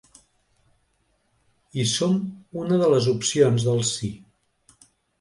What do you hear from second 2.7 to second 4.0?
de les opcions del